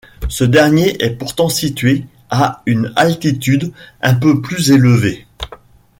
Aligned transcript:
Ce 0.29 0.43
dernier 0.43 0.97
est 1.03 1.11
pourtant 1.11 1.47
situé 1.47 2.07
à 2.31 2.63
une 2.65 2.91
altitude 2.95 3.71
un 4.01 4.15
peu 4.15 4.41
plus 4.41 4.71
élevée. 4.71 5.27